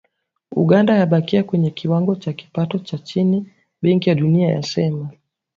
Uganda 0.55 0.93
yabakia 0.97 1.43
kwenye 1.43 1.69
kiwango 1.71 2.15
cha 2.15 2.33
kipato 2.33 2.79
cha 2.79 2.97
chini, 2.97 3.47
Benki 3.81 4.09
ya 4.09 4.15
Dunia 4.15 4.49
yasema. 4.49 5.09